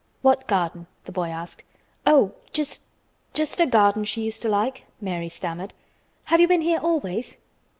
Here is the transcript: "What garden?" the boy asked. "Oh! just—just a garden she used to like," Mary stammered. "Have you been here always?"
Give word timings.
"What 0.23 0.47
garden?" 0.47 0.87
the 1.03 1.11
boy 1.11 1.27
asked. 1.27 1.63
"Oh! 2.07 2.33
just—just 2.53 3.59
a 3.61 3.67
garden 3.67 4.03
she 4.03 4.23
used 4.23 4.41
to 4.41 4.49
like," 4.49 4.85
Mary 4.99 5.29
stammered. 5.29 5.75
"Have 6.23 6.39
you 6.39 6.47
been 6.47 6.61
here 6.61 6.79
always?" 6.79 7.37